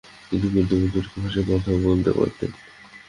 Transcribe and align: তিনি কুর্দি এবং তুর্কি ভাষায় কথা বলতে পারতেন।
তিনি 0.29 0.47
কুর্দি 0.53 0.73
এবং 0.75 0.87
তুর্কি 0.93 1.17
ভাষায় 1.21 1.45
কথা 1.49 1.71
বলতে 1.85 2.11
পারতেন। 2.11 2.51